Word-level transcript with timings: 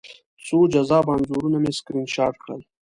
څو 0.45 0.57
جذابه 0.73 1.11
انځورونه 1.15 1.57
مې 1.63 1.71
سکرین 1.77 2.05
شاټ 2.15 2.33
کړل 2.43 2.61